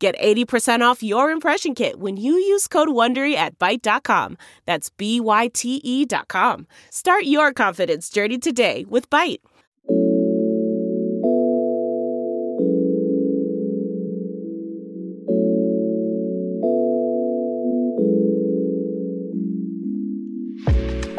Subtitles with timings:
[0.00, 4.38] Get 80% off your impression kit when you use code WONDERY at Byte.com.
[4.64, 6.66] That's B-Y-T-E dot com.
[6.88, 9.40] Start your confidence journey today with Byte.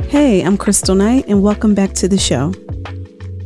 [0.09, 2.51] Hey, I'm Kristal Knight, and welcome back to the show.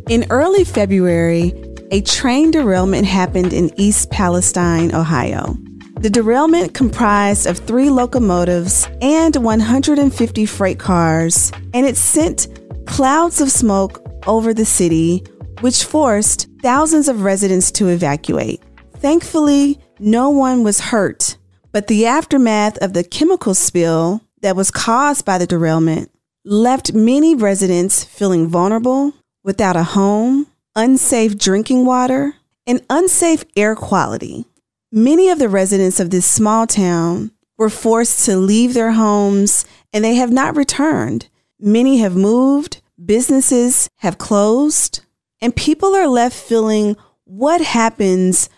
[0.07, 1.53] In early February,
[1.91, 5.55] a train derailment happened in East Palestine, Ohio.
[5.99, 12.47] The derailment comprised of three locomotives and 150 freight cars, and it sent
[12.85, 15.23] clouds of smoke over the city,
[15.61, 18.61] which forced thousands of residents to evacuate.
[18.97, 21.37] Thankfully, no one was hurt,
[21.71, 26.11] but the aftermath of the chemical spill that was caused by the derailment
[26.43, 29.13] left many residents feeling vulnerable,
[29.43, 32.35] without a home, unsafe drinking water,
[32.67, 34.45] and unsafe air quality.
[34.91, 40.03] Many of the residents of this small town were forced to leave their homes and
[40.03, 41.29] they have not returned.
[41.59, 45.01] Many have moved, businesses have closed,
[45.41, 48.49] and people are left feeling what happens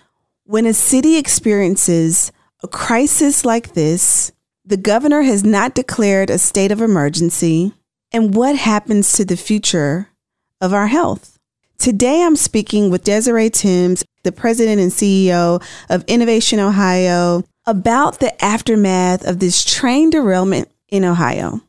[0.45, 2.31] when a city experiences
[2.63, 4.31] a crisis like this.
[4.65, 7.73] The governor has not declared a state of emergency.
[8.11, 10.09] And what happens to the future
[10.59, 11.36] of our health?
[11.79, 18.43] Today, I'm speaking with Desiree Tims, the president and CEO of Innovation Ohio, about the
[18.43, 21.61] aftermath of this train derailment in Ohio.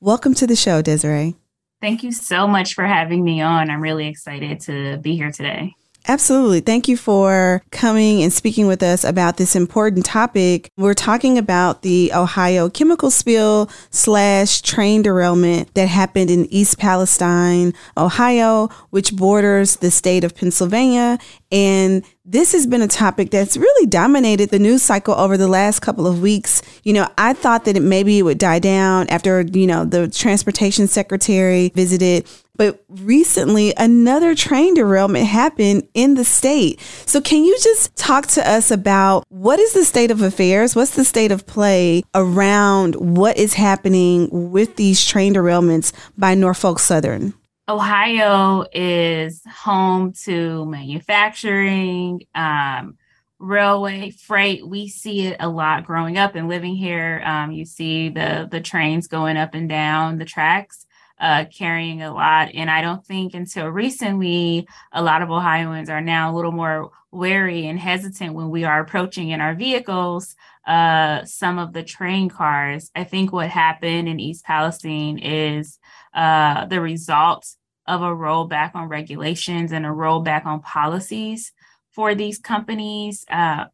[0.00, 1.34] Welcome to the show, Desiree.
[1.80, 3.68] Thank you so much for having me on.
[3.68, 5.74] I'm really excited to be here today.
[6.10, 6.60] Absolutely.
[6.60, 10.70] Thank you for coming and speaking with us about this important topic.
[10.78, 17.74] We're talking about the Ohio chemical spill slash train derailment that happened in East Palestine,
[17.94, 21.18] Ohio, which borders the state of Pennsylvania.
[21.52, 25.80] And this has been a topic that's really dominated the news cycle over the last
[25.80, 26.62] couple of weeks.
[26.84, 30.08] You know, I thought that it maybe it would die down after, you know, the
[30.08, 32.26] transportation secretary visited
[32.58, 36.80] but recently, another train derailment happened in the state.
[37.06, 40.74] So, can you just talk to us about what is the state of affairs?
[40.74, 46.80] What's the state of play around what is happening with these train derailments by Norfolk
[46.80, 47.32] Southern?
[47.68, 52.96] Ohio is home to manufacturing, um,
[53.38, 54.66] railway, freight.
[54.66, 57.22] We see it a lot growing up and living here.
[57.24, 60.87] Um, you see the the trains going up and down the tracks
[61.20, 62.50] uh, carrying a lot.
[62.54, 66.90] And I don't think until recently, a lot of Ohioans are now a little more
[67.10, 70.36] wary and hesitant when we are approaching in our vehicles
[70.66, 72.90] uh, some of the train cars.
[72.94, 75.78] I think what happened in East Palestine is
[76.14, 77.46] uh, the result
[77.86, 81.52] of a rollback on regulations and a rollback on policies
[81.90, 83.24] for these companies.
[83.30, 83.64] Uh,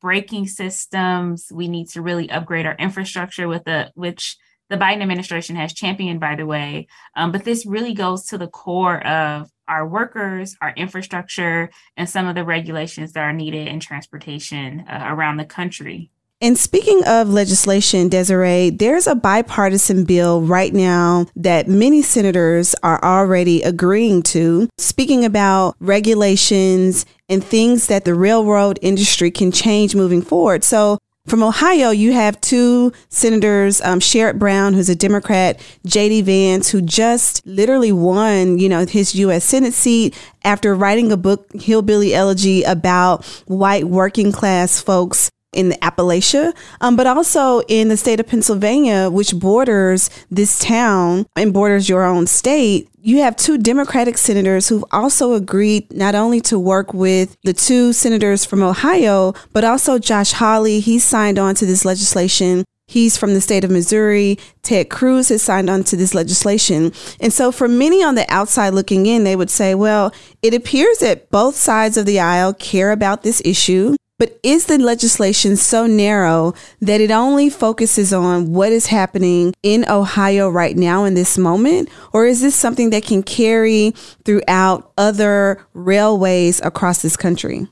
[0.00, 1.52] braking systems.
[1.52, 4.36] We need to really upgrade our infrastructure with the which
[4.70, 6.86] the Biden administration has championed, by the way.
[7.16, 12.26] Um, but this really goes to the core of our workers, our infrastructure, and some
[12.26, 16.10] of the regulations that are needed in transportation uh, around the country.
[16.42, 23.02] And speaking of legislation, Desiree, there's a bipartisan bill right now that many senators are
[23.04, 30.22] already agreeing to, speaking about regulations and things that the railroad industry can change moving
[30.22, 30.64] forward.
[30.64, 36.22] So from Ohio, you have two senators, um, Sherrod Brown, who's a Democrat, J.D.
[36.22, 39.44] Vance, who just literally won, you know, his U.S.
[39.44, 45.76] Senate seat after writing a book, Hillbilly Elegy, about white working class folks in the
[45.76, 51.88] Appalachia, um, but also in the state of Pennsylvania, which borders this town and borders
[51.88, 52.88] your own state.
[53.02, 57.92] You have two Democratic senators who've also agreed not only to work with the two
[57.92, 60.80] senators from Ohio, but also Josh Hawley.
[60.80, 62.64] He signed on to this legislation.
[62.90, 64.36] He's from the state of Missouri.
[64.62, 66.92] Ted Cruz has signed on to this legislation.
[67.20, 70.98] And so, for many on the outside looking in, they would say, well, it appears
[70.98, 73.94] that both sides of the aisle care about this issue.
[74.20, 76.52] But is the legislation so narrow
[76.82, 81.88] that it only focuses on what is happening in Ohio right now in this moment?
[82.12, 83.92] Or is this something that can carry
[84.26, 87.66] throughout other railways across this country?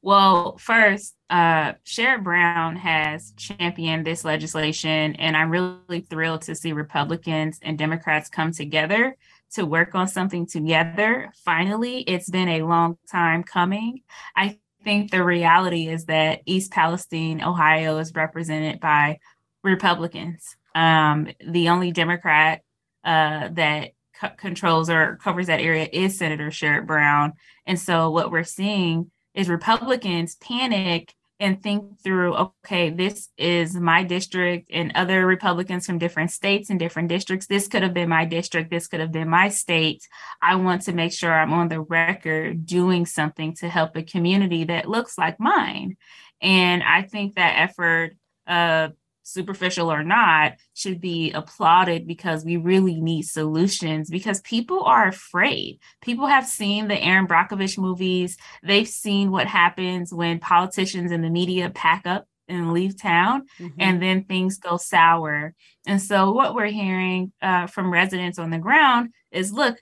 [0.00, 6.72] Well, first, uh, Sherrod Brown has championed this legislation, and I'm really thrilled to see
[6.72, 9.14] Republicans and Democrats come together
[9.52, 11.30] to work on something together.
[11.44, 14.00] Finally, it's been a long time coming.
[14.34, 19.18] I think the reality is that East Palestine, Ohio, is represented by
[19.62, 20.56] Republicans.
[20.74, 22.62] Um, the only Democrat
[23.04, 23.90] uh, that
[24.20, 27.34] c- controls or covers that area is Senator Sherrod Brown.
[27.66, 34.04] And so what we're seeing is Republicans panic and think through okay this is my
[34.04, 37.48] district and other republicans from different states and different districts.
[37.48, 38.70] This could have been my district.
[38.70, 40.06] This could have been my state.
[40.40, 44.64] I want to make sure i'm on the record doing something to help a community
[44.64, 45.96] that looks like mine.
[46.40, 48.16] And i think that effort
[48.46, 48.88] uh,
[49.22, 55.78] superficial or not, should be applauded because we really need solutions because people are afraid.
[56.02, 61.30] People have seen the Erin Brockovich movies, they've seen what happens when politicians and the
[61.30, 63.80] media pack up and leave town mm-hmm.
[63.80, 65.54] and then things go sour.
[65.86, 69.78] And so, what we're hearing uh, from residents on the ground is look,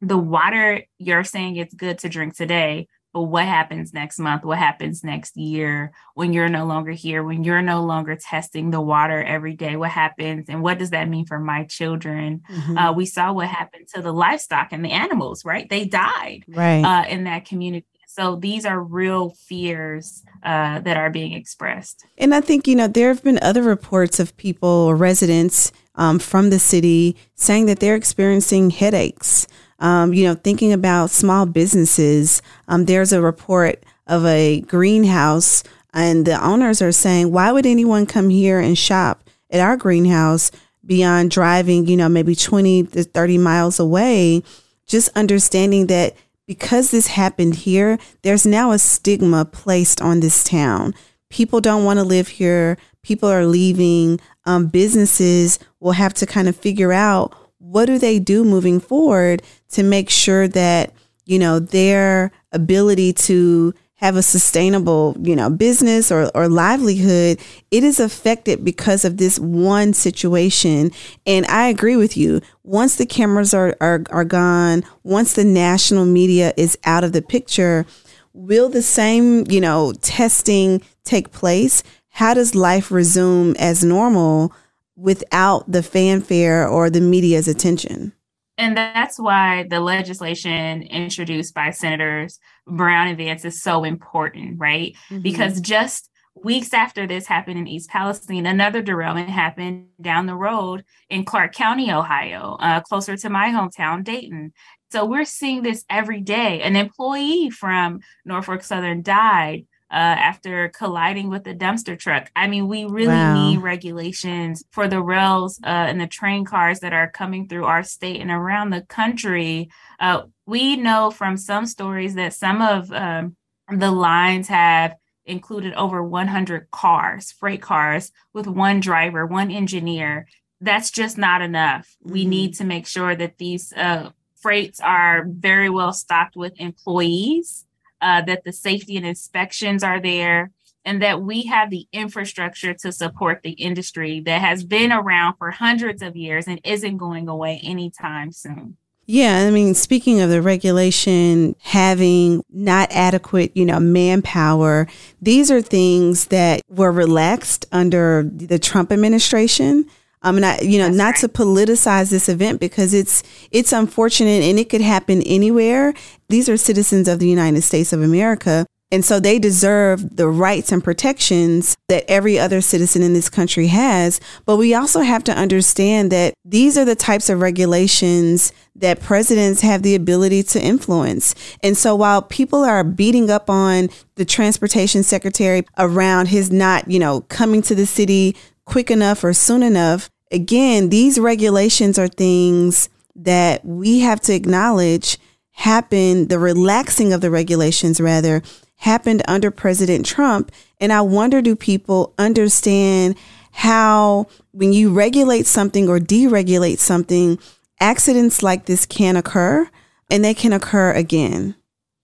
[0.00, 4.44] the water you're saying it's good to drink today what happens next month?
[4.44, 5.92] What happens next year?
[6.14, 9.90] When you're no longer here when you're no longer testing the water every day what
[9.90, 10.46] happens?
[10.48, 12.42] And what does that mean for my children?
[12.50, 12.78] Mm-hmm.
[12.78, 15.68] uh, we saw what happened to the livestock and the animals right?
[15.68, 16.84] They died right.
[16.84, 17.86] uh, in that community.
[18.06, 22.04] So these are real fears uh, that are being expressed.
[22.18, 26.18] And i think you know there have been other reports of people or residents um,
[26.18, 29.46] from the city saying that they're experiencing headaches
[29.80, 36.26] um, you know, thinking about small businesses, um, there's a report of a greenhouse, and
[36.26, 40.50] the owners are saying, why would anyone come here and shop at our greenhouse
[40.84, 44.42] beyond driving, you know, maybe 20 to 30 miles away?
[44.86, 46.14] Just understanding that
[46.46, 50.94] because this happened here, there's now a stigma placed on this town.
[51.30, 52.76] People don't want to live here.
[53.02, 54.20] People are leaving.
[54.44, 59.42] Um, businesses will have to kind of figure out what do they do moving forward
[59.70, 60.92] to make sure that,
[61.24, 67.38] you know, their ability to have a sustainable, you know, business or, or livelihood,
[67.70, 70.90] it is affected because of this one situation.
[71.26, 72.40] And I agree with you.
[72.64, 77.20] Once the cameras are, are, are gone, once the national media is out of the
[77.20, 77.84] picture,
[78.32, 81.82] will the same, you know, testing take place?
[82.08, 84.54] How does life resume as normal
[85.00, 88.12] without the fanfare or the media's attention.
[88.60, 94.94] And that's why the legislation introduced by Senators Brown and Vance is so important, right?
[95.08, 95.22] Mm-hmm.
[95.22, 100.84] Because just weeks after this happened in East Palestine, another derailment happened down the road
[101.08, 104.52] in Clark County, Ohio, uh, closer to my hometown, Dayton.
[104.92, 106.60] So we're seeing this every day.
[106.60, 112.30] An employee from Norfolk Southern died uh, after colliding with a dumpster truck.
[112.36, 113.34] I mean, we really wow.
[113.34, 117.82] need regulations for the rails uh, and the train cars that are coming through our
[117.82, 119.68] state and around the country.
[119.98, 123.36] Uh, we know from some stories that some of um,
[123.68, 124.94] the lines have
[125.24, 130.26] included over 100 cars, freight cars, with one driver, one engineer.
[130.60, 131.96] That's just not enough.
[132.04, 132.12] Mm-hmm.
[132.12, 134.10] We need to make sure that these uh,
[134.40, 137.66] freights are very well stocked with employees
[138.00, 140.50] uh, that the safety and inspections are there,
[140.84, 145.50] and that we have the infrastructure to support the industry that has been around for
[145.50, 148.76] hundreds of years and isn't going away anytime soon.
[149.12, 154.86] Yeah, I mean, speaking of the regulation having not adequate, you know, manpower,
[155.20, 159.90] these are things that were relaxed under the Trump administration.
[160.22, 161.20] Um, and I, you know, That's not right.
[161.20, 165.94] to politicize this event because it's it's unfortunate and it could happen anywhere.
[166.28, 168.66] These are citizens of the United States of America.
[168.92, 173.68] And so they deserve the rights and protections that every other citizen in this country
[173.68, 174.20] has.
[174.46, 179.60] But we also have to understand that these are the types of regulations that presidents
[179.60, 181.34] have the ability to influence.
[181.62, 186.98] And so while people are beating up on the transportation secretary around his not, you
[186.98, 188.34] know, coming to the city
[188.70, 190.08] quick enough or soon enough.
[190.30, 195.18] Again, these regulations are things that we have to acknowledge
[195.50, 198.42] happened, the relaxing of the regulations rather,
[198.76, 200.52] happened under President Trump.
[200.78, 203.16] And I wonder do people understand
[203.50, 207.40] how, when you regulate something or deregulate something,
[207.80, 209.68] accidents like this can occur
[210.08, 211.56] and they can occur again?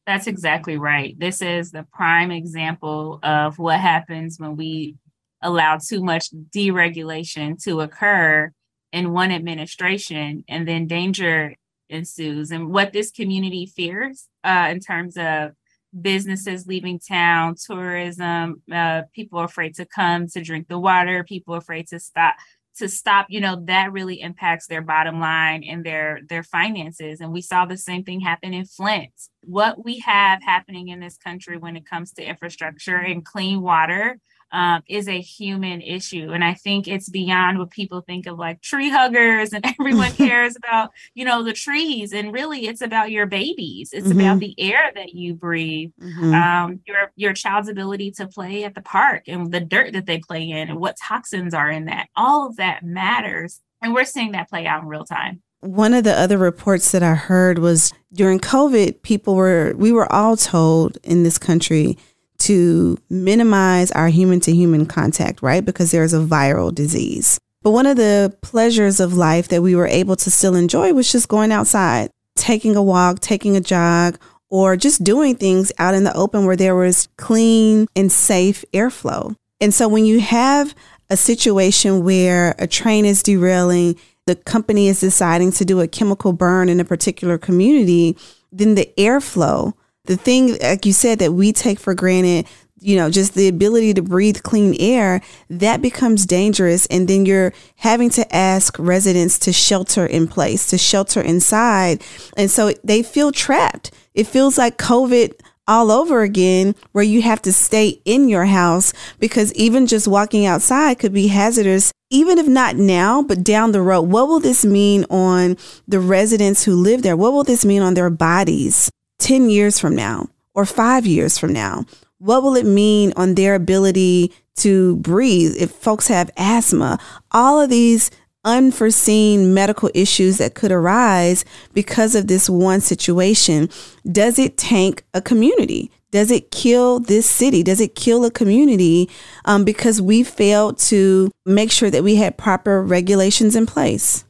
[0.04, 1.16] That's exactly right.
[1.18, 4.96] This is the prime example of what happens when we
[5.43, 8.50] allow too much deregulation to occur
[8.93, 11.55] in one administration and then danger
[11.88, 12.50] ensues.
[12.50, 15.52] And what this community fears uh, in terms of
[15.99, 21.88] businesses leaving town, tourism, uh, people afraid to come to drink the water, people afraid
[21.88, 22.37] to stop
[22.76, 27.21] to stop you know that really impacts their bottom line and their their finances.
[27.21, 29.12] And we saw the same thing happen in flint
[29.46, 34.18] what we have happening in this country when it comes to infrastructure and clean water
[34.52, 36.30] um, is a human issue.
[36.32, 40.56] And I think it's beyond what people think of like tree huggers and everyone cares
[40.56, 42.12] about, you know, the trees.
[42.12, 43.90] And really it's about your babies.
[43.92, 44.20] It's mm-hmm.
[44.20, 46.34] about the air that you breathe, mm-hmm.
[46.34, 50.18] um, your your child's ability to play at the park and the dirt that they
[50.18, 52.08] play in and what toxins are in that.
[52.16, 53.60] All of that matters.
[53.82, 55.42] And we're seeing that play out in real time.
[55.60, 60.10] One of the other reports that I heard was during COVID, people were, we were
[60.12, 61.96] all told in this country
[62.38, 65.64] to minimize our human to human contact, right?
[65.64, 67.38] Because there's a viral disease.
[67.62, 71.10] But one of the pleasures of life that we were able to still enjoy was
[71.10, 74.18] just going outside, taking a walk, taking a jog,
[74.50, 79.34] or just doing things out in the open where there was clean and safe airflow.
[79.60, 80.75] And so when you have
[81.10, 83.96] a situation where a train is derailing,
[84.26, 88.16] the company is deciding to do a chemical burn in a particular community,
[88.50, 89.75] then the airflow
[90.06, 92.46] the thing, like you said, that we take for granted,
[92.80, 95.20] you know, just the ability to breathe clean air,
[95.50, 96.86] that becomes dangerous.
[96.86, 102.02] And then you're having to ask residents to shelter in place, to shelter inside.
[102.36, 103.90] And so they feel trapped.
[104.14, 105.34] It feels like COVID
[105.68, 110.46] all over again where you have to stay in your house because even just walking
[110.46, 114.64] outside could be hazardous even if not now but down the road what will this
[114.64, 115.56] mean on
[115.88, 119.94] the residents who live there what will this mean on their bodies 10 years from
[119.94, 121.85] now or five years from now?
[122.18, 126.99] What will it mean on their ability to breathe if folks have asthma?
[127.30, 128.11] All of these
[128.46, 133.68] unforeseen medical issues that could arise because of this one situation.
[134.10, 135.90] Does it tank a community?
[136.12, 137.62] Does it kill this city?
[137.62, 139.10] Does it kill a community
[139.44, 144.24] um, because we failed to make sure that we had proper regulations in place?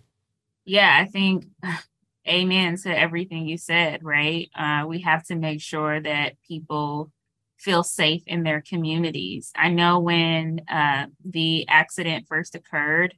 [0.65, 1.47] Yeah, I think
[2.29, 4.49] amen to everything you said, right?
[4.57, 7.13] Uh, we have to make sure that people
[7.59, 9.53] feel safe in their communities.
[9.57, 13.15] I know when uh, the accident first occurred,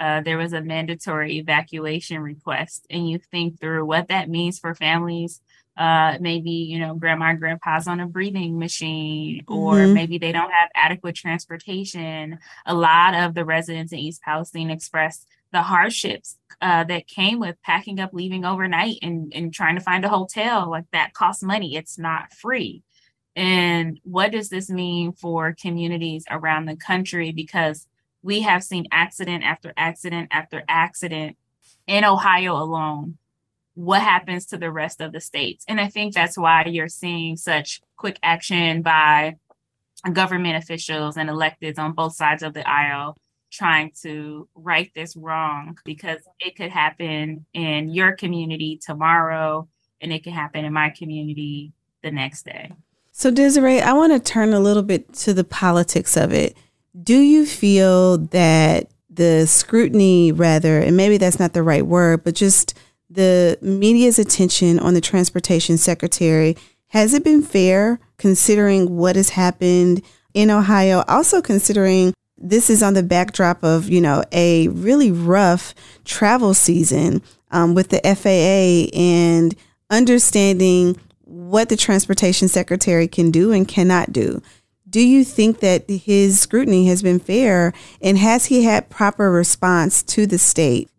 [0.00, 4.74] uh, there was a mandatory evacuation request, and you think through what that means for
[4.74, 5.42] families.
[5.76, 9.94] Uh, maybe you know grandma and grandpa's on a breathing machine, or mm-hmm.
[9.94, 12.38] maybe they don't have adequate transportation.
[12.66, 17.60] A lot of the residents in East Palestine expressed the hardships uh, that came with
[17.62, 20.70] packing up, leaving overnight, and, and trying to find a hotel.
[20.70, 22.82] Like that costs money, it's not free.
[23.36, 27.32] And what does this mean for communities around the country?
[27.32, 27.86] Because
[28.22, 31.36] we have seen accident after accident after accident
[31.86, 33.16] in Ohio alone.
[33.74, 35.64] What happens to the rest of the states?
[35.68, 39.36] And I think that's why you're seeing such quick action by
[40.12, 43.16] government officials and electeds on both sides of the aisle
[43.50, 49.68] trying to right this wrong because it could happen in your community tomorrow
[50.00, 51.72] and it can happen in my community
[52.02, 52.70] the next day.
[53.12, 56.56] So, Desiree, I want to turn a little bit to the politics of it.
[56.98, 62.34] Do you feel that the scrutiny, rather, and maybe that's not the right word, but
[62.34, 62.76] just
[63.08, 66.56] the media's attention on the transportation secretary,
[66.88, 70.02] has it been fair considering what has happened
[70.34, 71.04] in Ohio?
[71.06, 77.22] Also, considering this is on the backdrop of, you know, a really rough travel season
[77.52, 79.54] um, with the FAA and
[79.90, 84.42] understanding what the transportation secretary can do and cannot do.
[84.90, 90.02] Do you think that his scrutiny has been fair and has he had proper response
[90.04, 90.90] to the state?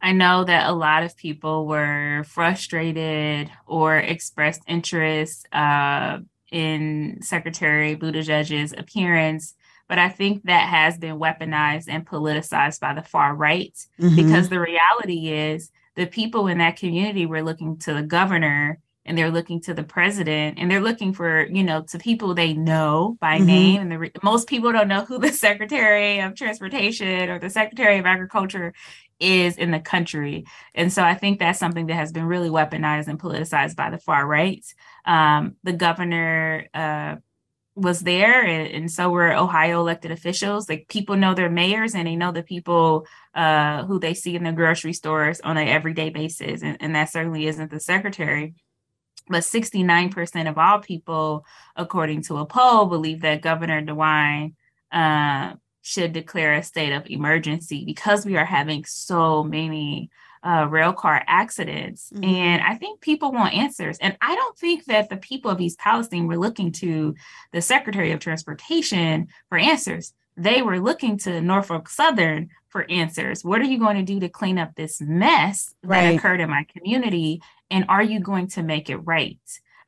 [0.00, 6.18] I know that a lot of people were frustrated or expressed interest uh,
[6.50, 9.54] in Secretary Buttigieg's appearance
[9.92, 14.16] but I think that has been weaponized and politicized by the far right mm-hmm.
[14.16, 19.18] because the reality is the people in that community were looking to the governor and
[19.18, 23.16] they're looking to the president and they're looking for you know to people they know
[23.20, 23.46] by mm-hmm.
[23.46, 27.98] name and the, most people don't know who the secretary of transportation or the secretary
[27.98, 28.72] of agriculture
[29.20, 30.44] is in the country.
[30.74, 33.98] And so i think that's something that has been really weaponized and politicized by the
[33.98, 34.64] far right.
[35.04, 37.16] Um, the governor uh,
[37.74, 40.68] was there and, and, so were ohio elected officials.
[40.68, 44.44] Like people know their mayors and they know the people uh, who they see in
[44.44, 48.54] the grocery stores on an everyday basis and, and that certainly isn't the secretary
[49.28, 51.44] but 69% of all people
[51.76, 54.54] according to a poll believe that governor dewine
[54.90, 60.10] uh, should declare a state of emergency because we are having so many
[60.44, 62.10] uh, rail car accidents.
[62.10, 62.24] Mm-hmm.
[62.24, 63.98] And I think people want answers.
[63.98, 67.14] And I don't think that the people of East Palestine were looking to
[67.52, 70.12] the Secretary of Transportation for answers.
[70.36, 73.44] They were looking to Norfolk Southern for answers.
[73.44, 76.02] What are you going to do to clean up this mess right.
[76.02, 77.42] that occurred in my community?
[77.70, 79.38] And are you going to make it right?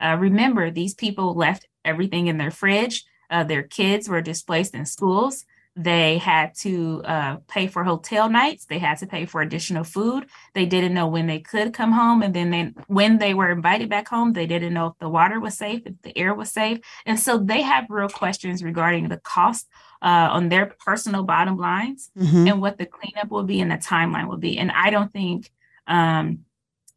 [0.01, 3.05] Uh, remember, these people left everything in their fridge.
[3.31, 5.45] Uh, their kids were displaced in schools.
[5.77, 8.67] They had to uh, pay for hotel nights.
[8.67, 10.27] They had to pay for additional food.
[10.53, 12.23] They didn't know when they could come home.
[12.23, 15.41] And then they, when they were invited back home, they didn't know if the water
[15.41, 16.79] was safe, if the air was safe.
[17.07, 19.69] And so they have real questions regarding the cost
[20.05, 22.47] uh, on their personal bottom lines mm-hmm.
[22.47, 24.59] and what the cleanup will be and the timeline will be.
[24.59, 25.51] And I don't think
[25.87, 26.45] um,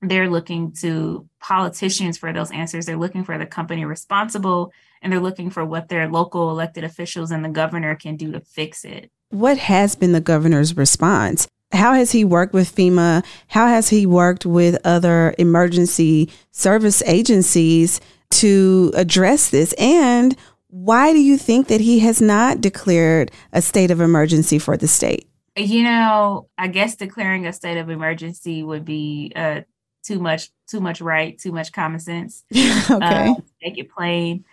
[0.01, 2.85] they're looking to politicians for those answers.
[2.85, 7.31] They're looking for the company responsible and they're looking for what their local elected officials
[7.31, 9.09] and the governor can do to fix it.
[9.29, 11.47] What has been the governor's response?
[11.71, 13.25] How has he worked with FEMA?
[13.47, 19.73] How has he worked with other emergency service agencies to address this?
[19.77, 20.35] And
[20.69, 24.87] why do you think that he has not declared a state of emergency for the
[24.87, 25.29] state?
[25.55, 29.61] You know, I guess declaring a state of emergency would be uh,
[30.03, 32.43] too much, too much right, too much common sense.
[32.55, 34.45] okay, uh, make it plain.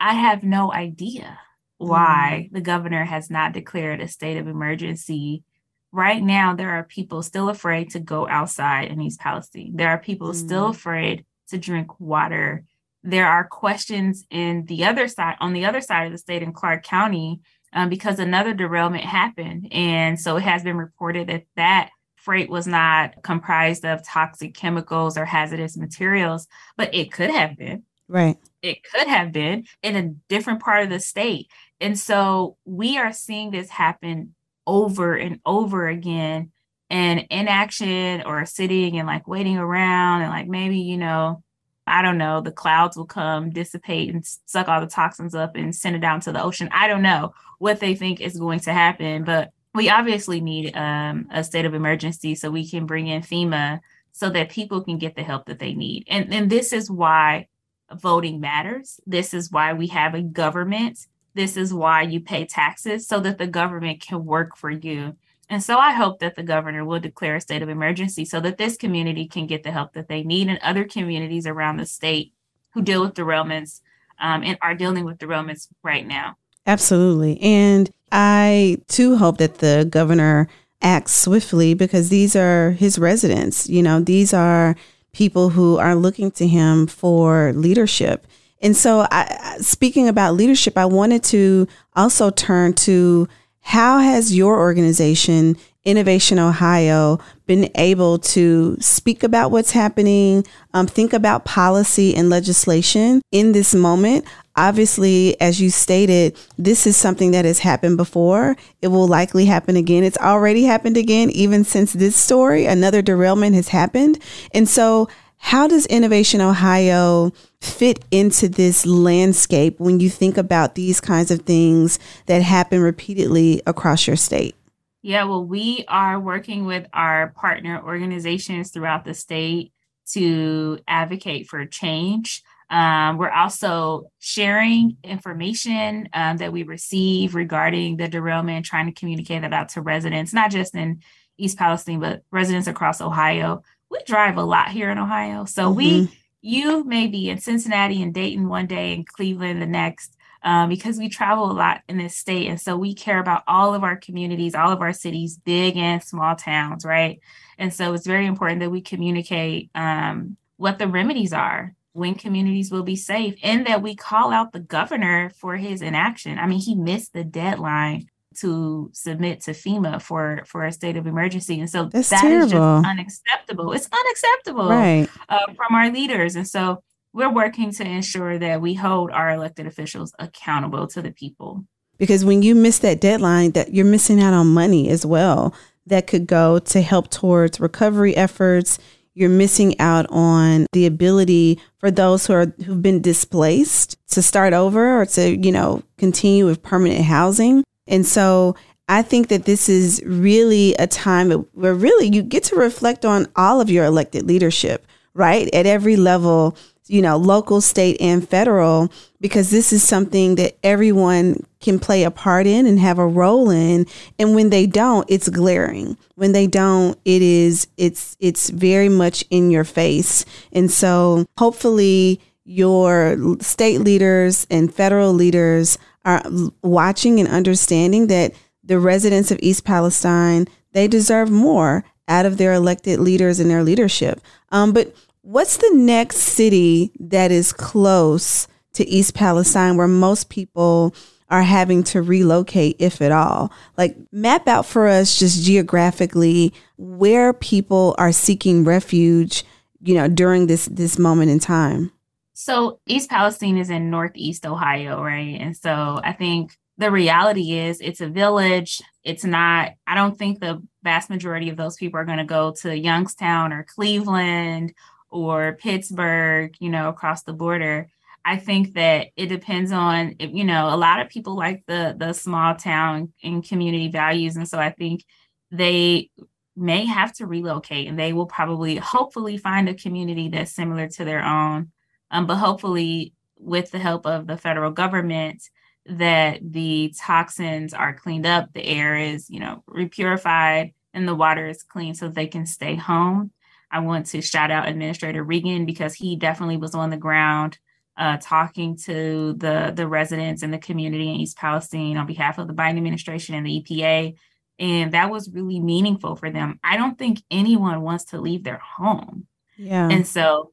[0.00, 1.38] I have no idea
[1.78, 2.54] why mm.
[2.54, 5.44] the governor has not declared a state of emergency.
[5.92, 9.72] Right now, there are people still afraid to go outside in East Palestine.
[9.74, 10.34] There are people mm.
[10.34, 12.64] still afraid to drink water.
[13.06, 16.52] There are questions in the other side, on the other side of the state in
[16.52, 17.40] Clark County,
[17.72, 19.68] um, because another derailment happened.
[19.70, 25.16] And so it has been reported that that freight was not comprised of toxic chemicals
[25.16, 27.84] or hazardous materials, but it could have been.
[28.08, 28.36] Right.
[28.60, 31.48] It could have been in a different part of the state.
[31.80, 34.34] And so we are seeing this happen
[34.66, 36.50] over and over again.
[36.88, 41.42] And inaction or sitting and like waiting around and like maybe, you know,
[41.86, 45.74] I don't know, the clouds will come, dissipate, and suck all the toxins up and
[45.74, 46.68] send it down to the ocean.
[46.72, 51.28] I don't know what they think is going to happen, but we obviously need um,
[51.30, 53.80] a state of emergency so we can bring in FEMA
[54.12, 56.04] so that people can get the help that they need.
[56.08, 57.48] And, and this is why
[57.92, 59.00] voting matters.
[59.06, 61.06] This is why we have a government.
[61.34, 65.16] This is why you pay taxes so that the government can work for you.
[65.48, 68.58] And so I hope that the governor will declare a state of emergency so that
[68.58, 72.32] this community can get the help that they need and other communities around the state
[72.74, 73.80] who deal with derailments
[74.20, 76.36] um, and are dealing with derailments right now.
[76.66, 77.40] Absolutely.
[77.40, 80.48] And I too hope that the governor
[80.82, 83.68] acts swiftly because these are his residents.
[83.68, 84.76] You know, these are
[85.12, 88.26] people who are looking to him for leadership.
[88.60, 93.28] And so, I, speaking about leadership, I wanted to also turn to
[93.66, 101.12] how has your organization, Innovation Ohio, been able to speak about what's happening, um, think
[101.12, 104.24] about policy and legislation in this moment?
[104.54, 108.54] Obviously, as you stated, this is something that has happened before.
[108.82, 110.04] It will likely happen again.
[110.04, 112.66] It's already happened again, even since this story.
[112.66, 114.22] Another derailment has happened.
[114.54, 121.00] And so, how does Innovation Ohio fit into this landscape when you think about these
[121.00, 124.54] kinds of things that happen repeatedly across your state?
[125.02, 129.72] Yeah, well, we are working with our partner organizations throughout the state
[130.12, 132.42] to advocate for change.
[132.70, 139.42] Um, we're also sharing information um, that we receive regarding the derailment, trying to communicate
[139.42, 141.02] that out to residents, not just in
[141.38, 143.62] East Palestine, but residents across Ohio.
[143.90, 145.44] We drive a lot here in Ohio.
[145.44, 145.76] So mm-hmm.
[145.76, 150.12] we, you may be in Cincinnati and Dayton one day and Cleveland the next.
[150.42, 152.46] Um, because we travel a lot in this state.
[152.46, 156.00] And so we care about all of our communities, all of our cities, big and
[156.00, 157.18] small towns, right?
[157.58, 162.70] And so it's very important that we communicate um, what the remedies are when communities
[162.70, 166.38] will be safe and that we call out the governor for his inaction.
[166.38, 168.06] I mean, he missed the deadline
[168.40, 172.44] to submit to FEMA for for a state of emergency, and so That's that terrible.
[172.46, 173.72] is just unacceptable.
[173.72, 175.08] It's unacceptable right.
[175.28, 179.66] uh, from our leaders, and so we're working to ensure that we hold our elected
[179.66, 181.64] officials accountable to the people.
[181.98, 185.54] Because when you miss that deadline, that you're missing out on money as well
[185.86, 188.78] that could go to help towards recovery efforts
[189.16, 194.52] you're missing out on the ability for those who are who've been displaced to start
[194.52, 198.54] over or to you know continue with permanent housing and so
[198.88, 203.26] i think that this is really a time where really you get to reflect on
[203.36, 206.56] all of your elected leadership right at every level
[206.88, 212.10] you know, local, state, and federal, because this is something that everyone can play a
[212.10, 213.86] part in and have a role in.
[214.18, 215.96] And when they don't, it's glaring.
[216.14, 220.24] When they don't, it is, it's, it's very much in your face.
[220.52, 226.22] And so hopefully your state leaders and federal leaders are
[226.62, 228.32] watching and understanding that
[228.64, 233.64] the residents of East Palestine, they deserve more out of their elected leaders and their
[233.64, 234.20] leadership.
[234.50, 240.94] Um, but what's the next city that is close to East Palestine where most people
[241.28, 243.52] are having to relocate, if at all?
[243.76, 249.44] Like, map out for us just geographically where people are seeking refuge,
[249.82, 251.90] you know, during this this moment in time.
[252.38, 255.38] So East Palestine is in Northeast Ohio, right?
[255.40, 258.82] And so I think the reality is it's a village.
[259.02, 262.52] It's not, I don't think the vast majority of those people are going to go
[262.60, 264.74] to Youngstown or Cleveland
[265.08, 267.88] or Pittsburgh, you know, across the border.
[268.22, 272.12] I think that it depends on, you know, a lot of people like the the
[272.12, 275.04] small town and community values, and so I think
[275.50, 276.10] they
[276.54, 281.04] may have to relocate, and they will probably, hopefully, find a community that's similar to
[281.04, 281.70] their own.
[282.10, 285.42] Um, but hopefully, with the help of the federal government,
[285.86, 291.46] that the toxins are cleaned up, the air is, you know, repurified, and the water
[291.46, 293.30] is clean so they can stay home.
[293.70, 297.58] I want to shout out Administrator Regan because he definitely was on the ground
[297.96, 302.46] uh, talking to the the residents and the community in East Palestine on behalf of
[302.46, 304.14] the Biden administration and the EPA.
[304.58, 306.58] And that was really meaningful for them.
[306.62, 309.26] I don't think anyone wants to leave their home.
[309.56, 309.88] Yeah.
[309.90, 310.52] And so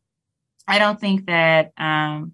[0.68, 2.34] I don't think that um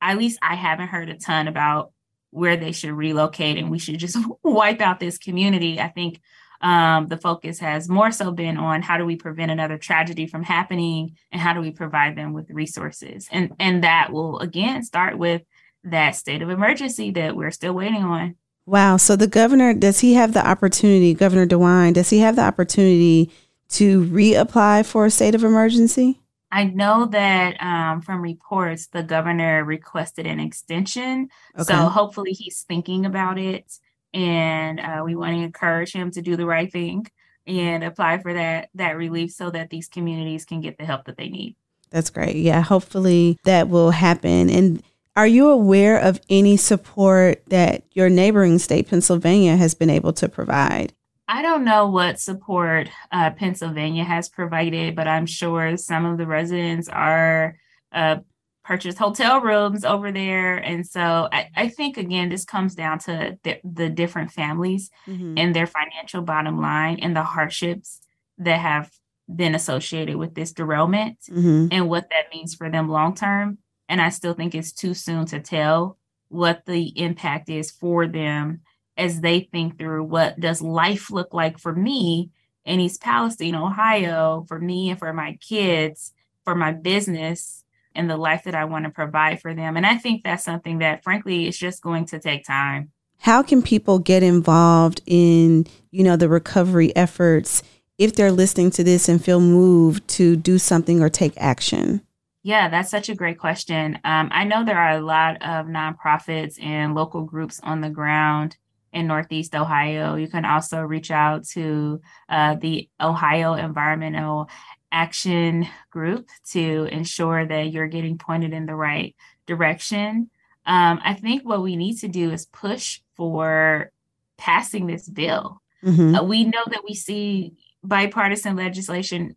[0.00, 1.92] at least I haven't heard a ton about
[2.30, 5.80] where they should relocate and we should just wipe out this community.
[5.80, 6.20] I think
[6.60, 10.42] um, the focus has more so been on how do we prevent another tragedy from
[10.42, 13.28] happening and how do we provide them with resources.
[13.30, 15.42] And and that will again start with
[15.84, 18.36] that state of emergency that we're still waiting on.
[18.66, 18.96] Wow.
[18.96, 23.30] So the governor does he have the opportunity governor dewine does he have the opportunity
[23.68, 29.64] to reapply for a state of emergency I know that um, from reports, the governor
[29.64, 31.28] requested an extension.
[31.58, 31.64] Okay.
[31.64, 33.78] So hopefully he's thinking about it
[34.14, 37.06] and uh, we want to encourage him to do the right thing
[37.46, 41.16] and apply for that that relief so that these communities can get the help that
[41.16, 41.56] they need.
[41.90, 42.36] That's great.
[42.36, 44.48] Yeah, hopefully that will happen.
[44.48, 44.82] And
[45.16, 50.28] are you aware of any support that your neighboring state, Pennsylvania, has been able to
[50.28, 50.92] provide?
[51.26, 56.26] I don't know what support uh, Pennsylvania has provided, but I'm sure some of the
[56.26, 57.56] residents are
[57.92, 58.16] uh,
[58.62, 60.56] purchase hotel rooms over there.
[60.56, 65.38] And so I, I think, again, this comes down to the, the different families mm-hmm.
[65.38, 68.00] and their financial bottom line and the hardships
[68.38, 68.90] that have
[69.34, 71.68] been associated with this derailment mm-hmm.
[71.70, 73.58] and what that means for them long term.
[73.88, 78.62] And I still think it's too soon to tell what the impact is for them
[78.96, 82.30] as they think through what does life look like for me
[82.64, 86.12] in East Palestine, Ohio, for me and for my kids,
[86.44, 89.76] for my business and the life that I want to provide for them.
[89.76, 92.90] And I think that's something that, frankly, is just going to take time.
[93.18, 97.62] How can people get involved in, you know, the recovery efforts
[97.96, 102.02] if they're listening to this and feel moved to do something or take action?
[102.42, 103.98] Yeah, that's such a great question.
[104.04, 108.56] Um, I know there are a lot of nonprofits and local groups on the ground
[108.94, 110.14] in Northeast Ohio.
[110.14, 114.48] You can also reach out to uh, the Ohio Environmental
[114.92, 119.14] action group to ensure that you're getting pointed in the right
[119.46, 120.30] direction.
[120.64, 123.90] Um, I think what we need to do is push for
[124.38, 125.60] passing this bill.
[125.84, 126.14] Mm-hmm.
[126.14, 129.36] Uh, we know that we see bipartisan legislation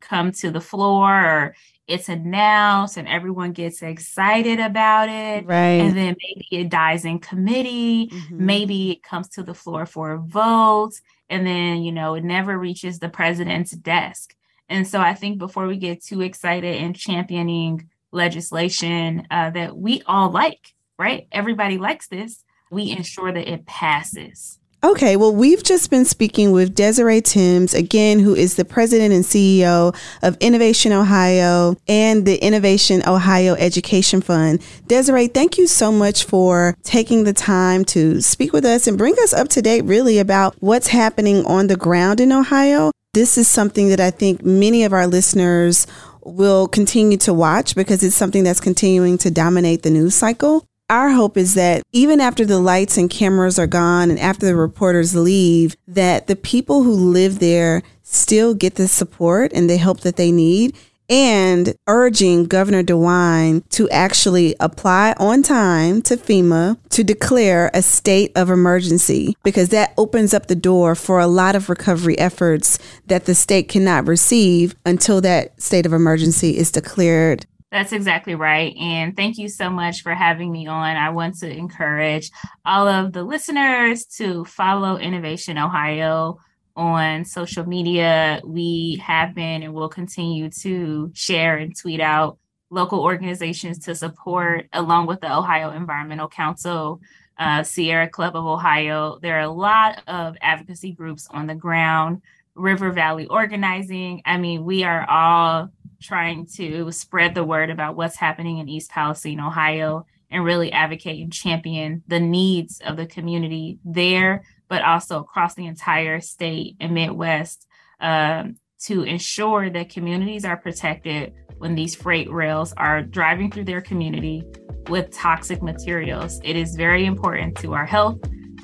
[0.00, 1.54] come to the floor or
[1.90, 5.44] it's announced and everyone gets excited about it.
[5.44, 5.80] Right.
[5.80, 8.06] And then maybe it dies in committee.
[8.06, 8.46] Mm-hmm.
[8.46, 10.92] Maybe it comes to the floor for a vote.
[11.28, 14.36] And then, you know, it never reaches the president's desk.
[14.68, 20.02] And so I think before we get too excited in championing legislation uh, that we
[20.06, 21.26] all like, right?
[21.32, 24.59] Everybody likes this, we ensure that it passes.
[24.82, 29.24] Okay, well, we've just been speaking with Desiree Tims, again, who is the president and
[29.24, 34.62] CEO of Innovation Ohio and the Innovation Ohio Education Fund.
[34.86, 39.14] Desiree, thank you so much for taking the time to speak with us and bring
[39.22, 42.90] us up to date, really, about what's happening on the ground in Ohio.
[43.12, 45.86] This is something that I think many of our listeners
[46.24, 50.64] will continue to watch because it's something that's continuing to dominate the news cycle.
[50.90, 54.56] Our hope is that even after the lights and cameras are gone and after the
[54.56, 60.00] reporters leave, that the people who live there still get the support and the help
[60.00, 60.76] that they need
[61.08, 68.30] and urging Governor DeWine to actually apply on time to FEMA to declare a state
[68.36, 73.24] of emergency because that opens up the door for a lot of recovery efforts that
[73.24, 78.74] the state cannot receive until that state of emergency is declared that's exactly right.
[78.76, 80.96] And thank you so much for having me on.
[80.96, 82.30] I want to encourage
[82.64, 86.38] all of the listeners to follow Innovation Ohio
[86.74, 88.40] on social media.
[88.44, 92.38] We have been and will continue to share and tweet out
[92.70, 97.00] local organizations to support, along with the Ohio Environmental Council,
[97.38, 99.18] uh, Sierra Club of Ohio.
[99.20, 102.22] There are a lot of advocacy groups on the ground,
[102.54, 104.22] River Valley Organizing.
[104.24, 108.90] I mean, we are all trying to spread the word about what's happening in East
[108.90, 115.20] Palestine, Ohio, and really advocate and champion the needs of the community there, but also
[115.20, 117.66] across the entire state and Midwest
[118.00, 123.82] um, to ensure that communities are protected when these freight rails are driving through their
[123.82, 124.44] community
[124.88, 126.40] with toxic materials.
[126.42, 128.20] It is very important to our health,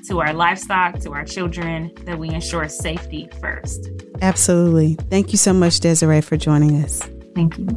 [0.09, 3.90] to our livestock, to our children that we ensure safety first.
[4.22, 4.94] Absolutely.
[5.11, 7.03] Thank you so much, Desiree, for joining us.
[7.37, 7.68] Thank you.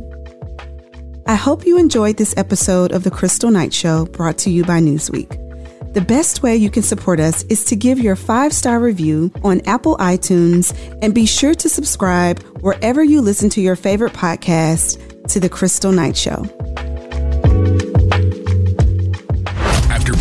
[1.28, 4.80] I hope you enjoyed this episode of The Kristal Knight Show brought to you by
[4.80, 5.94] Newsweek.
[5.94, 9.62] The best way you can support us is to give your five star review on
[9.66, 15.40] Apple iTunes and be sure to subscribe wherever you listen to your favorite podcast to
[15.40, 16.46] The Kristal Knight Show.